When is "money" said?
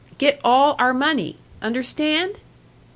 0.95-1.35